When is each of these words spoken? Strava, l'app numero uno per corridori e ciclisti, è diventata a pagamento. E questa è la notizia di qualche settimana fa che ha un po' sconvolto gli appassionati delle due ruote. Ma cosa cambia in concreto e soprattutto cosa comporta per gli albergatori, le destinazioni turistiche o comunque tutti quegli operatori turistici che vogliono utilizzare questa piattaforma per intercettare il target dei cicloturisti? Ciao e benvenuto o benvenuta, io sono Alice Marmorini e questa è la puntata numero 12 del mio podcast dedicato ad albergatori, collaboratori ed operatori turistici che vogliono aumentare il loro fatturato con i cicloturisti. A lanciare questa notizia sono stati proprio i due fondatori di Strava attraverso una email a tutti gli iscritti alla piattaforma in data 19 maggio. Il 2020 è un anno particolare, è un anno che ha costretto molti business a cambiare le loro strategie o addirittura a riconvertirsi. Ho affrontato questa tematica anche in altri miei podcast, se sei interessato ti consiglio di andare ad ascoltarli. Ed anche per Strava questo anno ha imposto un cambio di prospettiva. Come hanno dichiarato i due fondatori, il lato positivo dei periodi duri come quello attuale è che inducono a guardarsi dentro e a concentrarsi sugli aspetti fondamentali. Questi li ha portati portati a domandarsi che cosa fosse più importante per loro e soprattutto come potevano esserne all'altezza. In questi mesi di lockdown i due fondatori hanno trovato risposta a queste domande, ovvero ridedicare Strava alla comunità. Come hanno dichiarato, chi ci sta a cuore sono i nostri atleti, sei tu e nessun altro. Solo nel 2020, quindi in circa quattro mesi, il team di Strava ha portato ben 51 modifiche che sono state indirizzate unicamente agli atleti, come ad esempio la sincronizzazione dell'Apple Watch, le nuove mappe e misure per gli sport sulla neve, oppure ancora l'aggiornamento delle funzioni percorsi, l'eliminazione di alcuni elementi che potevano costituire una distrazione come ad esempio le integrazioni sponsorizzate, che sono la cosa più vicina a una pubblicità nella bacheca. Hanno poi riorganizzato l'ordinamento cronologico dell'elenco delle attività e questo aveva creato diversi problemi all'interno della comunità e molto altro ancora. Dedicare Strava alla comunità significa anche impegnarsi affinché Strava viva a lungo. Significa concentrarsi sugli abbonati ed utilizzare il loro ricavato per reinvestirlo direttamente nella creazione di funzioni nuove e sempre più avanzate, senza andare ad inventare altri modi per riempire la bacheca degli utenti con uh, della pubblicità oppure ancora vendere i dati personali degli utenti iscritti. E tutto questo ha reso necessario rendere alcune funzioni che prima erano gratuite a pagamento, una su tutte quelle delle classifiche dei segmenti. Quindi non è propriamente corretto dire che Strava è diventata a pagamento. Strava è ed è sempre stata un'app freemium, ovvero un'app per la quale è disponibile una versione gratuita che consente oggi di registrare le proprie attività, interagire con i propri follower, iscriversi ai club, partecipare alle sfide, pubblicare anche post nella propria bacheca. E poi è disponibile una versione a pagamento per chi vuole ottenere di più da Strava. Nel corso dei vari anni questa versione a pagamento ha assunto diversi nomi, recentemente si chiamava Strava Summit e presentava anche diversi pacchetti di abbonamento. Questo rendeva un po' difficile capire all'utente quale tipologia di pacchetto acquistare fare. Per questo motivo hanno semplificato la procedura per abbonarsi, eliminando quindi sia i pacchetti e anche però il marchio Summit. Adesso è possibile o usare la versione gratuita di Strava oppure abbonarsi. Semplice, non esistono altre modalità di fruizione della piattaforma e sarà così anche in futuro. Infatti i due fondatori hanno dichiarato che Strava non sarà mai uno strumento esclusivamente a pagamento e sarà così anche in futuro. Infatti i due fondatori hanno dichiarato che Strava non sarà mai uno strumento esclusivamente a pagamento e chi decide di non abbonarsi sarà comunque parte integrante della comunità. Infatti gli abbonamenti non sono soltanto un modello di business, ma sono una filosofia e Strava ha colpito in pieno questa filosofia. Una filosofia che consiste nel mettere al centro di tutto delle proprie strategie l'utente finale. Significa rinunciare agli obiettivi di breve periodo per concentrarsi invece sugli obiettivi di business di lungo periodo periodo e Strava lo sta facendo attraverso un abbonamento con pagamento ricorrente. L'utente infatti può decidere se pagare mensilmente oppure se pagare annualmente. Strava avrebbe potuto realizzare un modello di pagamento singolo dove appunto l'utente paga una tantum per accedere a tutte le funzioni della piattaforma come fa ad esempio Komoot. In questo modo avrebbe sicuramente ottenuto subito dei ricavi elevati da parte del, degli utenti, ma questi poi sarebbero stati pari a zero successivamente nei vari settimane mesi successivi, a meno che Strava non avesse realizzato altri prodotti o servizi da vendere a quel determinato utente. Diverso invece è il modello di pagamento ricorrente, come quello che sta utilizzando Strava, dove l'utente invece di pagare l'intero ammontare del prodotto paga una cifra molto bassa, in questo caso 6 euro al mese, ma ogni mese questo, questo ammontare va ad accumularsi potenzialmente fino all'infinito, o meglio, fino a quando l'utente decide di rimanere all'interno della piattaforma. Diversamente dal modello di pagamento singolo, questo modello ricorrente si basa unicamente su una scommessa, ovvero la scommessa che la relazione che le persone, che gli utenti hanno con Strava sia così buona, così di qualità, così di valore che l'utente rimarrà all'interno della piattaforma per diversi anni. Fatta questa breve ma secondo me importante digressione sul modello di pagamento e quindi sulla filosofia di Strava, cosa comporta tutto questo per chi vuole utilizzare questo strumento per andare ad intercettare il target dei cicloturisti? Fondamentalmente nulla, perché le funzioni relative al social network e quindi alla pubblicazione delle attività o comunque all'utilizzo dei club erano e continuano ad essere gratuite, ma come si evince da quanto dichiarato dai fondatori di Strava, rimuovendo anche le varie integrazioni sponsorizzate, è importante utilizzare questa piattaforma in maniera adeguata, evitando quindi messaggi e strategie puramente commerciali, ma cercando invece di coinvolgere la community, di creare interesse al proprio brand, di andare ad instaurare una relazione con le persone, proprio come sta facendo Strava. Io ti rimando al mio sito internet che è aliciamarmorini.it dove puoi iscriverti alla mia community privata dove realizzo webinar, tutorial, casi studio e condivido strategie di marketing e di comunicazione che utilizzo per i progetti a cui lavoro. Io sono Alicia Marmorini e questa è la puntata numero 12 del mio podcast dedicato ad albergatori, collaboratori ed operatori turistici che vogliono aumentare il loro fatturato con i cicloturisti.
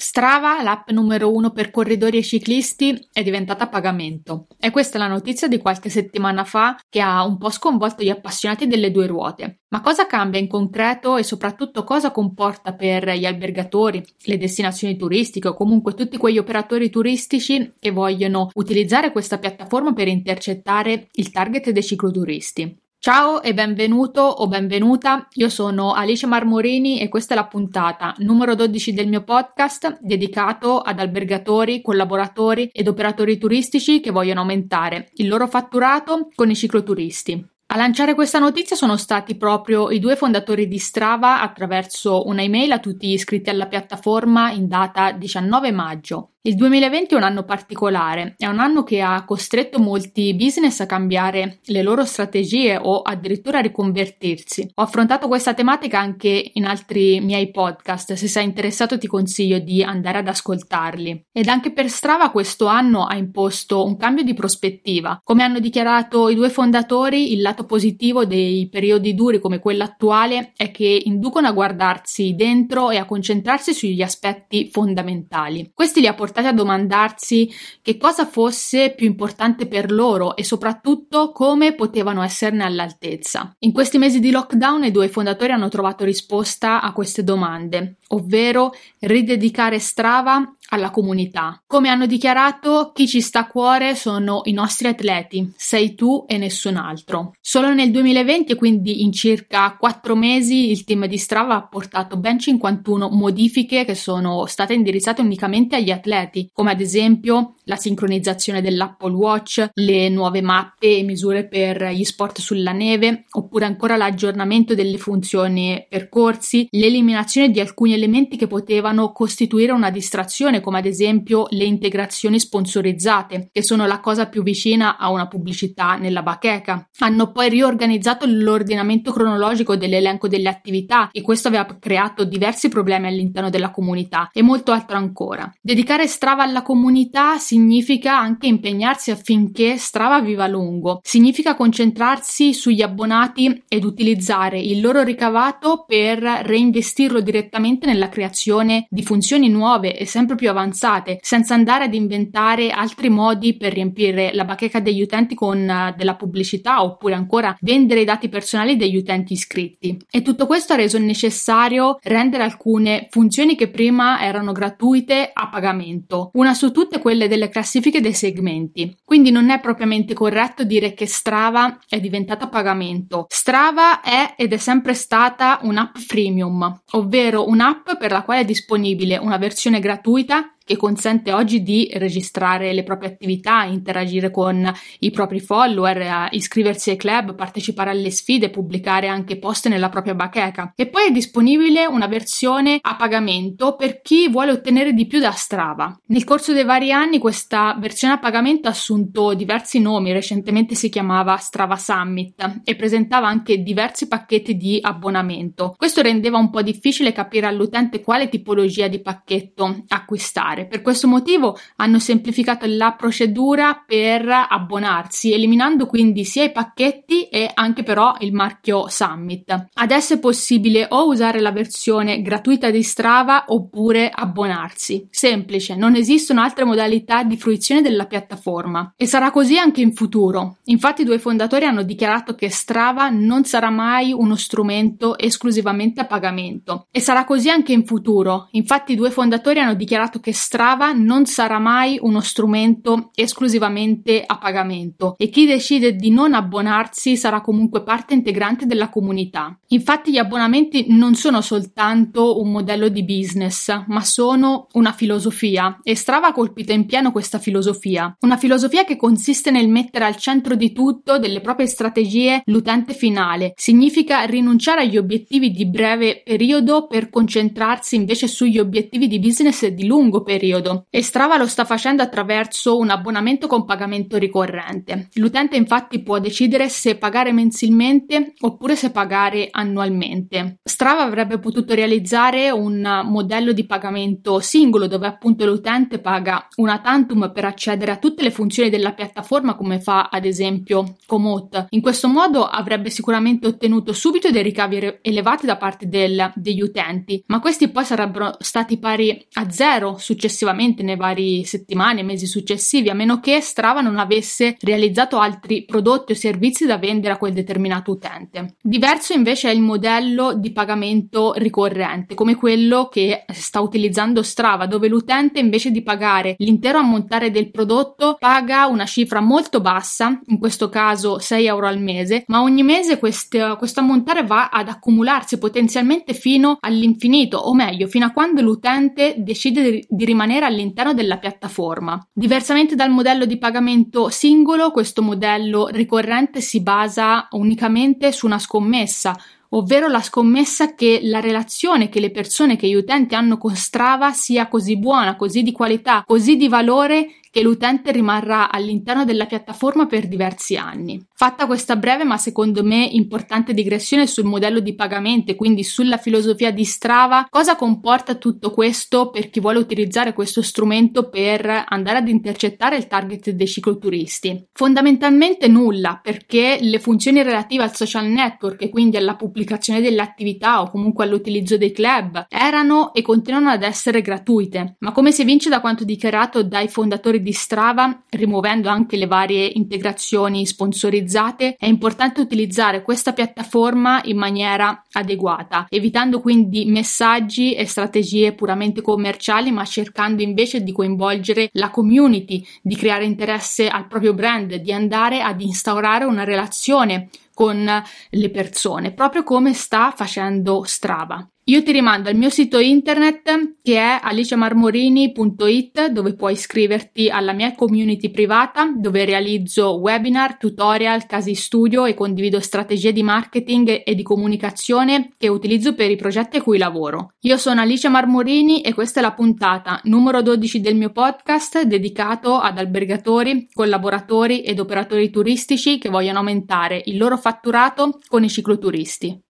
Strava, 0.00 0.62
l'app 0.62 0.90
numero 0.90 1.34
uno 1.34 1.50
per 1.50 1.72
corridori 1.72 2.18
e 2.18 2.22
ciclisti, 2.22 3.08
è 3.12 3.24
diventata 3.24 3.64
a 3.64 3.68
pagamento. 3.68 4.46
E 4.56 4.70
questa 4.70 4.96
è 4.96 5.00
la 5.00 5.08
notizia 5.08 5.48
di 5.48 5.58
qualche 5.58 5.90
settimana 5.90 6.44
fa 6.44 6.78
che 6.88 7.00
ha 7.00 7.24
un 7.24 7.36
po' 7.36 7.50
sconvolto 7.50 8.04
gli 8.04 8.08
appassionati 8.08 8.68
delle 8.68 8.92
due 8.92 9.08
ruote. 9.08 9.62
Ma 9.70 9.80
cosa 9.80 10.06
cambia 10.06 10.38
in 10.38 10.46
concreto 10.46 11.16
e 11.16 11.24
soprattutto 11.24 11.82
cosa 11.82 12.12
comporta 12.12 12.74
per 12.74 13.10
gli 13.10 13.26
albergatori, 13.26 14.00
le 14.26 14.38
destinazioni 14.38 14.96
turistiche 14.96 15.48
o 15.48 15.54
comunque 15.54 15.94
tutti 15.94 16.16
quegli 16.16 16.38
operatori 16.38 16.90
turistici 16.90 17.74
che 17.76 17.90
vogliono 17.90 18.50
utilizzare 18.54 19.10
questa 19.10 19.38
piattaforma 19.38 19.92
per 19.94 20.06
intercettare 20.06 21.08
il 21.10 21.32
target 21.32 21.70
dei 21.70 21.82
cicloturisti? 21.82 22.87
Ciao 23.00 23.42
e 23.42 23.54
benvenuto 23.54 24.22
o 24.22 24.48
benvenuta, 24.48 25.28
io 25.34 25.48
sono 25.48 25.92
Alice 25.92 26.26
Marmorini 26.26 26.98
e 26.98 27.08
questa 27.08 27.34
è 27.34 27.36
la 27.36 27.46
puntata 27.46 28.12
numero 28.18 28.56
12 28.56 28.92
del 28.92 29.06
mio 29.06 29.22
podcast 29.22 30.00
dedicato 30.00 30.80
ad 30.80 30.98
albergatori, 30.98 31.80
collaboratori 31.80 32.70
ed 32.72 32.88
operatori 32.88 33.38
turistici 33.38 34.00
che 34.00 34.10
vogliono 34.10 34.40
aumentare 34.40 35.10
il 35.14 35.28
loro 35.28 35.46
fatturato 35.46 36.30
con 36.34 36.50
i 36.50 36.56
cicloturisti. 36.56 37.46
A 37.70 37.76
lanciare 37.76 38.14
questa 38.14 38.40
notizia 38.40 38.74
sono 38.74 38.96
stati 38.96 39.36
proprio 39.36 39.90
i 39.90 40.00
due 40.00 40.16
fondatori 40.16 40.66
di 40.66 40.78
Strava 40.78 41.40
attraverso 41.40 42.26
una 42.26 42.42
email 42.42 42.72
a 42.72 42.80
tutti 42.80 43.06
gli 43.06 43.12
iscritti 43.12 43.48
alla 43.48 43.68
piattaforma 43.68 44.50
in 44.50 44.66
data 44.66 45.12
19 45.12 45.70
maggio. 45.70 46.32
Il 46.48 46.54
2020 46.54 47.12
è 47.12 47.16
un 47.18 47.24
anno 47.24 47.42
particolare, 47.42 48.32
è 48.38 48.46
un 48.46 48.58
anno 48.58 48.82
che 48.82 49.02
ha 49.02 49.22
costretto 49.26 49.78
molti 49.78 50.32
business 50.32 50.80
a 50.80 50.86
cambiare 50.86 51.58
le 51.64 51.82
loro 51.82 52.06
strategie 52.06 52.78
o 52.82 53.02
addirittura 53.02 53.58
a 53.58 53.60
riconvertirsi. 53.60 54.70
Ho 54.76 54.82
affrontato 54.82 55.28
questa 55.28 55.52
tematica 55.52 56.00
anche 56.00 56.52
in 56.54 56.64
altri 56.64 57.20
miei 57.20 57.50
podcast, 57.50 58.14
se 58.14 58.28
sei 58.28 58.46
interessato 58.46 58.96
ti 58.96 59.06
consiglio 59.06 59.58
di 59.58 59.82
andare 59.82 60.16
ad 60.16 60.28
ascoltarli. 60.28 61.26
Ed 61.30 61.48
anche 61.48 61.70
per 61.70 61.90
Strava 61.90 62.30
questo 62.30 62.64
anno 62.64 63.04
ha 63.04 63.14
imposto 63.14 63.84
un 63.84 63.98
cambio 63.98 64.24
di 64.24 64.32
prospettiva. 64.32 65.20
Come 65.22 65.42
hanno 65.42 65.58
dichiarato 65.58 66.30
i 66.30 66.34
due 66.34 66.48
fondatori, 66.48 67.34
il 67.34 67.42
lato 67.42 67.66
positivo 67.66 68.24
dei 68.24 68.70
periodi 68.70 69.14
duri 69.14 69.38
come 69.38 69.58
quello 69.58 69.84
attuale 69.84 70.52
è 70.56 70.70
che 70.70 71.02
inducono 71.04 71.46
a 71.46 71.52
guardarsi 71.52 72.34
dentro 72.34 72.90
e 72.90 72.96
a 72.96 73.04
concentrarsi 73.04 73.74
sugli 73.74 74.00
aspetti 74.00 74.70
fondamentali. 74.72 75.72
Questi 75.74 76.00
li 76.00 76.06
ha 76.06 76.14
portati 76.14 76.36
portati 76.38 76.46
a 76.46 76.52
domandarsi 76.52 77.50
che 77.82 77.96
cosa 77.96 78.24
fosse 78.24 78.94
più 78.94 79.06
importante 79.06 79.66
per 79.66 79.90
loro 79.90 80.36
e 80.36 80.44
soprattutto 80.44 81.32
come 81.32 81.74
potevano 81.74 82.22
esserne 82.22 82.64
all'altezza. 82.64 83.54
In 83.60 83.72
questi 83.72 83.98
mesi 83.98 84.20
di 84.20 84.30
lockdown 84.30 84.84
i 84.84 84.90
due 84.90 85.08
fondatori 85.08 85.52
hanno 85.52 85.68
trovato 85.68 86.04
risposta 86.04 86.80
a 86.80 86.92
queste 86.92 87.24
domande, 87.24 87.96
ovvero 88.08 88.72
ridedicare 89.00 89.78
Strava 89.78 90.54
alla 90.68 90.90
comunità. 90.90 91.62
Come 91.66 91.88
hanno 91.88 92.06
dichiarato, 92.06 92.92
chi 92.94 93.06
ci 93.06 93.20
sta 93.20 93.40
a 93.40 93.46
cuore 93.46 93.94
sono 93.94 94.42
i 94.44 94.52
nostri 94.52 94.88
atleti, 94.88 95.52
sei 95.56 95.94
tu 95.94 96.24
e 96.26 96.38
nessun 96.38 96.76
altro. 96.76 97.34
Solo 97.40 97.72
nel 97.72 97.90
2020, 97.90 98.54
quindi 98.54 99.02
in 99.02 99.12
circa 99.12 99.76
quattro 99.78 100.14
mesi, 100.14 100.70
il 100.70 100.84
team 100.84 101.06
di 101.06 101.18
Strava 101.18 101.56
ha 101.56 101.66
portato 101.66 102.16
ben 102.16 102.38
51 102.38 103.08
modifiche 103.10 103.84
che 103.84 103.94
sono 103.94 104.46
state 104.46 104.74
indirizzate 104.74 105.20
unicamente 105.20 105.76
agli 105.76 105.90
atleti, 105.90 106.50
come 106.52 106.72
ad 106.72 106.80
esempio 106.80 107.54
la 107.68 107.76
sincronizzazione 107.76 108.60
dell'Apple 108.60 109.12
Watch, 109.12 109.70
le 109.74 110.08
nuove 110.08 110.40
mappe 110.42 110.98
e 110.98 111.02
misure 111.02 111.46
per 111.46 111.90
gli 111.92 112.04
sport 112.04 112.40
sulla 112.40 112.72
neve, 112.72 113.24
oppure 113.30 113.64
ancora 113.64 113.96
l'aggiornamento 113.96 114.74
delle 114.74 114.98
funzioni 114.98 115.86
percorsi, 115.88 116.66
l'eliminazione 116.70 117.50
di 117.50 117.60
alcuni 117.60 117.92
elementi 117.92 118.36
che 118.36 118.46
potevano 118.46 119.12
costituire 119.12 119.72
una 119.72 119.90
distrazione 119.90 120.60
come 120.60 120.78
ad 120.78 120.86
esempio 120.86 121.46
le 121.50 121.64
integrazioni 121.64 122.40
sponsorizzate, 122.40 123.50
che 123.52 123.62
sono 123.62 123.86
la 123.86 124.00
cosa 124.00 124.26
più 124.26 124.42
vicina 124.42 124.96
a 124.96 125.10
una 125.10 125.28
pubblicità 125.28 125.96
nella 125.96 126.22
bacheca. 126.22 126.88
Hanno 126.98 127.30
poi 127.32 127.48
riorganizzato 127.48 128.24
l'ordinamento 128.26 129.12
cronologico 129.12 129.76
dell'elenco 129.76 130.26
delle 130.26 130.48
attività 130.48 131.10
e 131.12 131.22
questo 131.22 131.48
aveva 131.48 131.76
creato 131.78 132.24
diversi 132.24 132.68
problemi 132.68 133.06
all'interno 133.06 133.50
della 133.50 133.70
comunità 133.70 134.30
e 134.32 134.42
molto 134.42 134.72
altro 134.72 134.96
ancora. 134.96 135.50
Dedicare 135.60 136.06
Strava 136.08 136.42
alla 136.42 136.62
comunità 136.62 137.38
significa 137.58 138.16
anche 138.16 138.46
impegnarsi 138.46 139.10
affinché 139.10 139.76
Strava 139.78 140.20
viva 140.20 140.44
a 140.44 140.48
lungo. 140.48 141.00
Significa 141.02 141.56
concentrarsi 141.56 142.54
sugli 142.54 142.82
abbonati 142.82 143.64
ed 143.66 143.82
utilizzare 143.82 144.60
il 144.60 144.80
loro 144.80 145.02
ricavato 145.02 145.84
per 145.84 146.20
reinvestirlo 146.22 147.20
direttamente 147.20 147.86
nella 147.86 148.08
creazione 148.08 148.86
di 148.88 149.02
funzioni 149.02 149.48
nuove 149.48 149.96
e 149.96 150.06
sempre 150.06 150.36
più 150.36 150.48
avanzate, 150.48 151.18
senza 151.20 151.54
andare 151.54 151.84
ad 151.84 151.94
inventare 151.94 152.70
altri 152.70 153.08
modi 153.08 153.56
per 153.56 153.72
riempire 153.72 154.32
la 154.34 154.44
bacheca 154.44 154.78
degli 154.78 155.02
utenti 155.02 155.34
con 155.34 155.58
uh, 155.58 155.96
della 155.96 156.14
pubblicità 156.14 156.84
oppure 156.84 157.14
ancora 157.14 157.56
vendere 157.60 158.02
i 158.02 158.04
dati 158.04 158.28
personali 158.28 158.76
degli 158.76 158.96
utenti 158.96 159.32
iscritti. 159.32 159.98
E 160.08 160.22
tutto 160.22 160.46
questo 160.46 160.74
ha 160.74 160.76
reso 160.76 160.98
necessario 160.98 161.98
rendere 162.04 162.44
alcune 162.44 163.08
funzioni 163.10 163.56
che 163.56 163.68
prima 163.68 164.22
erano 164.22 164.52
gratuite 164.52 165.30
a 165.32 165.48
pagamento, 165.48 166.30
una 166.34 166.54
su 166.54 166.70
tutte 166.70 167.00
quelle 167.00 167.26
delle 167.26 167.47
classifiche 167.48 168.00
dei 168.00 168.14
segmenti. 168.14 168.96
Quindi 169.04 169.30
non 169.30 169.50
è 169.50 169.60
propriamente 169.60 170.14
corretto 170.14 170.64
dire 170.64 170.94
che 170.94 171.06
Strava 171.06 171.78
è 171.88 172.00
diventata 172.00 172.44
a 172.44 172.48
pagamento. 172.48 173.26
Strava 173.28 174.00
è 174.00 174.34
ed 174.36 174.52
è 174.52 174.58
sempre 174.58 174.94
stata 174.94 175.58
un'app 175.62 175.96
freemium, 175.96 176.82
ovvero 176.92 177.46
un'app 177.48 177.96
per 177.98 178.10
la 178.10 178.22
quale 178.22 178.40
è 178.40 178.44
disponibile 178.44 179.16
una 179.16 179.38
versione 179.38 179.80
gratuita 179.80 180.52
che 180.68 180.76
consente 180.76 181.32
oggi 181.32 181.62
di 181.62 181.88
registrare 181.94 182.74
le 182.74 182.82
proprie 182.82 183.08
attività, 183.08 183.62
interagire 183.64 184.30
con 184.30 184.70
i 184.98 185.10
propri 185.10 185.40
follower, 185.40 186.28
iscriversi 186.32 186.90
ai 186.90 186.96
club, 186.96 187.34
partecipare 187.34 187.88
alle 187.88 188.10
sfide, 188.10 188.50
pubblicare 188.50 189.08
anche 189.08 189.38
post 189.38 189.68
nella 189.68 189.88
propria 189.88 190.14
bacheca. 190.14 190.74
E 190.76 190.88
poi 190.88 191.06
è 191.06 191.10
disponibile 191.10 191.86
una 191.86 192.06
versione 192.06 192.78
a 192.82 192.96
pagamento 192.96 193.76
per 193.76 194.02
chi 194.02 194.28
vuole 194.28 194.50
ottenere 194.50 194.92
di 194.92 195.06
più 195.06 195.20
da 195.20 195.30
Strava. 195.30 195.98
Nel 196.08 196.24
corso 196.24 196.52
dei 196.52 196.64
vari 196.64 196.92
anni 196.92 197.18
questa 197.18 197.74
versione 197.80 198.14
a 198.14 198.18
pagamento 198.18 198.68
ha 198.68 198.72
assunto 198.72 199.32
diversi 199.32 199.80
nomi, 199.80 200.12
recentemente 200.12 200.74
si 200.74 200.90
chiamava 200.90 201.38
Strava 201.38 201.76
Summit 201.76 202.60
e 202.62 202.76
presentava 202.76 203.26
anche 203.26 203.62
diversi 203.62 204.06
pacchetti 204.06 204.54
di 204.58 204.78
abbonamento. 204.82 205.74
Questo 205.78 206.02
rendeva 206.02 206.36
un 206.36 206.50
po' 206.50 206.60
difficile 206.60 207.12
capire 207.12 207.46
all'utente 207.46 208.02
quale 208.02 208.28
tipologia 208.28 208.86
di 208.86 209.00
pacchetto 209.00 209.84
acquistare 209.88 210.56
fare. 210.58 210.66
Per 210.66 210.82
questo 210.82 211.06
motivo 211.06 211.56
hanno 211.76 211.98
semplificato 211.98 212.66
la 212.66 212.92
procedura 212.92 213.82
per 213.86 214.26
abbonarsi, 214.48 215.32
eliminando 215.32 215.86
quindi 215.86 216.24
sia 216.24 216.44
i 216.44 216.52
pacchetti 216.52 217.28
e 217.28 217.50
anche 217.52 217.82
però 217.82 218.14
il 218.20 218.32
marchio 218.32 218.88
Summit. 218.88 219.68
Adesso 219.74 220.14
è 220.14 220.18
possibile 220.18 220.86
o 220.90 221.06
usare 221.06 221.40
la 221.40 221.52
versione 221.52 222.20
gratuita 222.22 222.70
di 222.70 222.82
Strava 222.82 223.44
oppure 223.48 224.10
abbonarsi. 224.12 225.06
Semplice, 225.10 225.76
non 225.76 225.94
esistono 225.94 226.40
altre 226.40 226.64
modalità 226.64 227.22
di 227.22 227.36
fruizione 227.36 227.82
della 227.82 228.06
piattaforma 228.06 228.94
e 228.96 229.06
sarà 229.06 229.30
così 229.30 229.58
anche 229.58 229.80
in 229.80 229.94
futuro. 229.94 230.58
Infatti 230.64 231.02
i 231.02 231.04
due 231.04 231.18
fondatori 231.18 231.64
hanno 231.64 231.82
dichiarato 231.82 232.34
che 232.34 232.50
Strava 232.50 233.08
non 233.08 233.44
sarà 233.44 233.70
mai 233.70 234.12
uno 234.12 234.36
strumento 234.36 235.16
esclusivamente 235.18 236.00
a 236.00 236.06
pagamento 236.06 236.86
e 236.90 237.00
sarà 237.00 237.24
così 237.24 237.50
anche 237.50 237.72
in 237.72 237.84
futuro. 237.84 238.48
Infatti 238.52 238.92
i 238.92 238.96
due 238.96 239.10
fondatori 239.10 239.58
hanno 239.58 239.74
dichiarato 239.74 240.20
che 240.20 240.32
Strava 240.32 240.47
non 240.94 241.26
sarà 241.26 241.58
mai 241.58 241.98
uno 242.00 242.20
strumento 242.20 243.10
esclusivamente 243.14 244.22
a 244.24 244.38
pagamento 244.38 245.14
e 245.18 245.28
chi 245.28 245.46
decide 245.46 245.94
di 245.94 246.10
non 246.10 246.32
abbonarsi 246.32 247.16
sarà 247.16 247.40
comunque 247.40 247.82
parte 247.82 248.14
integrante 248.14 248.64
della 248.64 248.88
comunità. 248.88 249.58
Infatti 249.68 250.10
gli 250.10 250.16
abbonamenti 250.16 250.86
non 250.88 251.14
sono 251.14 251.40
soltanto 251.40 252.40
un 252.40 252.50
modello 252.50 252.88
di 252.88 253.04
business, 253.04 253.84
ma 253.88 254.02
sono 254.02 254.68
una 254.72 254.92
filosofia 254.92 255.80
e 255.82 255.94
Strava 255.94 256.28
ha 256.28 256.32
colpito 256.32 256.72
in 256.72 256.86
pieno 256.86 257.12
questa 257.12 257.38
filosofia. 257.38 258.16
Una 258.20 258.36
filosofia 258.36 258.84
che 258.84 258.96
consiste 258.96 259.50
nel 259.50 259.68
mettere 259.68 260.06
al 260.06 260.16
centro 260.16 260.54
di 260.54 260.72
tutto 260.72 261.18
delle 261.18 261.40
proprie 261.40 261.66
strategie 261.66 262.42
l'utente 262.46 262.94
finale. 262.94 263.52
Significa 263.56 264.22
rinunciare 264.22 264.82
agli 264.82 264.96
obiettivi 264.96 265.50
di 265.50 265.66
breve 265.66 266.22
periodo 266.24 266.86
per 266.86 267.10
concentrarsi 267.10 267.96
invece 267.96 268.26
sugli 268.28 268.58
obiettivi 268.58 269.08
di 269.08 269.18
business 269.18 269.66
di 269.66 269.86
lungo 269.86 270.22
periodo 270.22 270.27
periodo 270.28 270.84
e 270.90 271.02
Strava 271.02 271.38
lo 271.38 271.46
sta 271.46 271.64
facendo 271.64 272.02
attraverso 272.02 272.76
un 272.76 272.90
abbonamento 272.90 273.46
con 273.46 273.64
pagamento 273.64 274.18
ricorrente. 274.18 275.08
L'utente 275.14 275.56
infatti 275.56 276.02
può 276.02 276.18
decidere 276.18 276.68
se 276.68 276.96
pagare 276.96 277.32
mensilmente 277.32 278.34
oppure 278.40 278.76
se 278.76 278.90
pagare 278.90 279.48
annualmente. 279.50 280.58
Strava 280.62 281.02
avrebbe 281.02 281.38
potuto 281.38 281.72
realizzare 281.72 282.50
un 282.50 283.02
modello 283.04 283.52
di 283.52 283.64
pagamento 283.64 284.38
singolo 284.40 284.86
dove 284.86 285.06
appunto 285.06 285.46
l'utente 285.46 285.98
paga 285.98 286.46
una 286.56 286.78
tantum 286.80 287.30
per 287.32 287.46
accedere 287.46 287.92
a 287.92 287.96
tutte 287.96 288.22
le 288.22 288.30
funzioni 288.30 288.68
della 288.68 288.92
piattaforma 288.92 289.54
come 289.54 289.80
fa 289.80 290.10
ad 290.12 290.26
esempio 290.26 290.96
Komoot. 291.06 291.68
In 291.70 291.80
questo 291.80 292.08
modo 292.08 292.44
avrebbe 292.44 292.90
sicuramente 292.90 293.46
ottenuto 293.46 293.94
subito 293.94 294.30
dei 294.30 294.42
ricavi 294.42 294.98
elevati 295.00 295.46
da 295.46 295.56
parte 295.56 295.88
del, 295.88 296.32
degli 296.34 296.60
utenti, 296.60 297.22
ma 297.28 297.40
questi 297.40 297.68
poi 297.68 297.86
sarebbero 297.86 298.34
stati 298.40 298.78
pari 298.78 299.26
a 299.34 299.50
zero 299.50 299.96
successivamente 300.18 300.82
nei 300.82 300.96
vari 300.96 301.44
settimane 301.44 302.02
mesi 302.02 302.26
successivi, 302.26 302.90
a 302.90 302.94
meno 302.94 303.20
che 303.20 303.40
Strava 303.40 303.80
non 303.80 303.98
avesse 303.98 304.56
realizzato 304.60 305.18
altri 305.18 305.64
prodotti 305.64 306.10
o 306.10 306.14
servizi 306.16 306.66
da 306.66 306.76
vendere 306.76 307.14
a 307.14 307.16
quel 307.16 307.32
determinato 307.32 307.92
utente. 307.92 308.56
Diverso 308.60 309.12
invece 309.12 309.48
è 309.48 309.52
il 309.52 309.60
modello 309.60 310.34
di 310.34 310.50
pagamento 310.50 311.34
ricorrente, 311.36 312.16
come 312.16 312.34
quello 312.34 312.88
che 312.90 313.24
sta 313.32 313.60
utilizzando 313.60 314.24
Strava, 314.24 314.66
dove 314.66 314.88
l'utente 314.88 315.38
invece 315.38 315.70
di 315.70 315.82
pagare 315.82 316.34
l'intero 316.38 316.78
ammontare 316.78 317.30
del 317.30 317.52
prodotto 317.52 318.16
paga 318.18 318.66
una 318.66 318.86
cifra 318.86 319.20
molto 319.20 319.60
bassa, 319.60 320.20
in 320.26 320.38
questo 320.38 320.68
caso 320.68 321.20
6 321.20 321.46
euro 321.46 321.68
al 321.68 321.78
mese, 321.78 322.24
ma 322.26 322.42
ogni 322.42 322.64
mese 322.64 322.98
questo, 322.98 323.54
questo 323.56 323.78
ammontare 323.80 324.24
va 324.24 324.48
ad 324.48 324.68
accumularsi 324.68 325.38
potenzialmente 325.38 326.12
fino 326.12 326.56
all'infinito, 326.60 327.38
o 327.38 327.54
meglio, 327.54 327.86
fino 327.86 328.06
a 328.06 328.10
quando 328.10 328.42
l'utente 328.42 329.14
decide 329.18 329.84
di 329.88 330.04
rimanere 330.08 330.46
all'interno 330.46 330.94
della 330.94 331.18
piattaforma. 331.18 332.02
Diversamente 332.10 332.74
dal 332.74 332.90
modello 332.90 333.26
di 333.26 333.36
pagamento 333.36 334.08
singolo, 334.08 334.70
questo 334.70 335.02
modello 335.02 335.68
ricorrente 335.68 336.40
si 336.40 336.62
basa 336.62 337.28
unicamente 337.32 338.10
su 338.10 338.24
una 338.24 338.38
scommessa, 338.38 339.14
ovvero 339.50 339.86
la 339.88 340.00
scommessa 340.00 340.74
che 340.74 341.00
la 341.02 341.20
relazione 341.20 341.90
che 341.90 342.00
le 342.00 342.10
persone, 342.10 342.56
che 342.56 342.68
gli 342.68 342.74
utenti 342.74 343.14
hanno 343.14 343.36
con 343.36 343.54
Strava 343.54 344.12
sia 344.12 344.48
così 344.48 344.78
buona, 344.78 345.16
così 345.16 345.42
di 345.42 345.52
qualità, 345.52 346.02
così 346.06 346.36
di 346.36 346.48
valore 346.48 347.08
che 347.38 347.44
l'utente 347.44 347.92
rimarrà 347.92 348.50
all'interno 348.50 349.04
della 349.04 349.26
piattaforma 349.26 349.86
per 349.86 350.08
diversi 350.08 350.56
anni. 350.56 351.00
Fatta 351.14 351.46
questa 351.46 351.76
breve 351.76 352.02
ma 352.02 352.18
secondo 352.18 352.64
me 352.64 352.84
importante 352.84 353.54
digressione 353.54 354.08
sul 354.08 354.24
modello 354.24 354.58
di 354.58 354.74
pagamento 354.74 355.30
e 355.30 355.36
quindi 355.36 355.62
sulla 355.62 355.98
filosofia 355.98 356.50
di 356.50 356.64
Strava, 356.64 357.28
cosa 357.30 357.54
comporta 357.54 358.16
tutto 358.16 358.50
questo 358.50 359.10
per 359.10 359.30
chi 359.30 359.38
vuole 359.38 359.60
utilizzare 359.60 360.14
questo 360.14 360.42
strumento 360.42 361.08
per 361.08 361.64
andare 361.68 361.98
ad 361.98 362.08
intercettare 362.08 362.76
il 362.76 362.88
target 362.88 363.30
dei 363.30 363.46
cicloturisti? 363.46 364.48
Fondamentalmente 364.52 365.46
nulla, 365.46 366.00
perché 366.02 366.58
le 366.60 366.80
funzioni 366.80 367.22
relative 367.22 367.62
al 367.62 367.76
social 367.76 368.06
network 368.06 368.62
e 368.62 368.68
quindi 368.68 368.96
alla 368.96 369.14
pubblicazione 369.14 369.80
delle 369.80 370.02
attività 370.02 370.60
o 370.60 370.70
comunque 370.70 371.04
all'utilizzo 371.04 371.56
dei 371.56 371.70
club 371.70 372.26
erano 372.28 372.92
e 372.92 373.02
continuano 373.02 373.50
ad 373.50 373.62
essere 373.62 374.02
gratuite, 374.02 374.74
ma 374.80 374.90
come 374.90 375.12
si 375.12 375.22
evince 375.22 375.48
da 375.48 375.60
quanto 375.60 375.84
dichiarato 375.84 376.42
dai 376.42 376.66
fondatori 376.66 377.22
di 377.22 377.26
Strava, 377.32 378.02
rimuovendo 378.10 378.68
anche 378.68 378.96
le 378.96 379.06
varie 379.06 379.46
integrazioni 379.46 380.46
sponsorizzate, 380.46 381.56
è 381.58 381.66
importante 381.66 382.20
utilizzare 382.20 382.82
questa 382.82 383.12
piattaforma 383.12 384.00
in 384.04 384.16
maniera 384.16 384.84
adeguata, 384.92 385.66
evitando 385.68 386.20
quindi 386.20 386.64
messaggi 386.66 387.54
e 387.54 387.66
strategie 387.66 388.32
puramente 388.32 388.82
commerciali, 388.82 389.50
ma 389.50 389.64
cercando 389.64 390.22
invece 390.22 390.62
di 390.62 390.72
coinvolgere 390.72 391.50
la 391.52 391.70
community, 391.70 392.44
di 392.62 392.76
creare 392.76 393.04
interesse 393.04 393.68
al 393.68 393.86
proprio 393.86 394.14
brand, 394.14 394.54
di 394.56 394.72
andare 394.72 395.20
ad 395.20 395.40
instaurare 395.40 396.04
una 396.04 396.24
relazione 396.24 397.08
con 397.38 397.70
le 398.10 398.30
persone, 398.30 398.92
proprio 398.92 399.22
come 399.22 399.52
sta 399.52 399.92
facendo 399.94 400.64
Strava. 400.64 401.24
Io 401.48 401.62
ti 401.62 401.72
rimando 401.72 402.10
al 402.10 402.14
mio 402.14 402.28
sito 402.28 402.58
internet 402.58 403.54
che 403.62 403.78
è 403.78 403.98
aliciamarmorini.it 404.02 405.86
dove 405.86 406.14
puoi 406.14 406.34
iscriverti 406.34 407.08
alla 407.08 407.32
mia 407.32 407.54
community 407.54 408.10
privata 408.10 408.70
dove 408.76 409.06
realizzo 409.06 409.78
webinar, 409.78 410.36
tutorial, 410.36 411.06
casi 411.06 411.34
studio 411.34 411.86
e 411.86 411.94
condivido 411.94 412.38
strategie 412.40 412.92
di 412.92 413.02
marketing 413.02 413.80
e 413.82 413.94
di 413.94 414.02
comunicazione 414.02 415.14
che 415.16 415.28
utilizzo 415.28 415.74
per 415.74 415.90
i 415.90 415.96
progetti 415.96 416.36
a 416.36 416.42
cui 416.42 416.58
lavoro. 416.58 417.14
Io 417.20 417.38
sono 417.38 417.62
Alicia 417.62 417.88
Marmorini 417.88 418.60
e 418.60 418.74
questa 418.74 419.00
è 419.00 419.02
la 419.02 419.14
puntata 419.14 419.80
numero 419.84 420.20
12 420.20 420.60
del 420.60 420.76
mio 420.76 420.90
podcast 420.90 421.62
dedicato 421.62 422.38
ad 422.38 422.58
albergatori, 422.58 423.48
collaboratori 423.50 424.42
ed 424.42 424.58
operatori 424.58 425.08
turistici 425.08 425.78
che 425.78 425.88
vogliono 425.88 426.18
aumentare 426.18 426.82
il 426.84 426.98
loro 426.98 427.16
fatturato 427.28 427.98
con 428.08 428.24
i 428.24 428.30
cicloturisti. 428.30 429.20